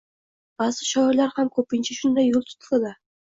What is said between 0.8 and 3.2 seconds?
shoirlar ham ko’pincha shunday yo’l tutadilar